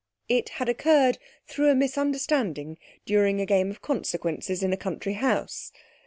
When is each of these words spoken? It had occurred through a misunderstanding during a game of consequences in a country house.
It 0.27 0.49
had 0.57 0.67
occurred 0.67 1.19
through 1.45 1.69
a 1.69 1.75
misunderstanding 1.75 2.79
during 3.05 3.39
a 3.39 3.45
game 3.45 3.69
of 3.69 3.83
consequences 3.83 4.63
in 4.63 4.73
a 4.73 4.75
country 4.75 5.13
house. 5.13 5.71